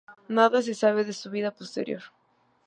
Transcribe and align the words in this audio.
Nada 0.37 0.63
se 0.63 0.73
sabe 0.73 1.03
de 1.05 1.13
su 1.13 1.29
vida 1.29 1.51
posterior. 1.51 2.01